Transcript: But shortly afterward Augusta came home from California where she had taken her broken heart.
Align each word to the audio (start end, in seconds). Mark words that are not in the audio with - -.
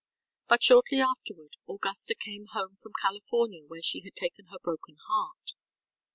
But 0.47 0.63
shortly 0.63 0.99
afterward 0.99 1.57
Augusta 1.69 2.15
came 2.19 2.47
home 2.53 2.75
from 2.81 2.93
California 2.99 3.63
where 3.67 3.83
she 3.83 3.99
had 4.01 4.15
taken 4.15 4.45
her 4.47 4.57
broken 4.57 4.97
heart. 5.07 5.51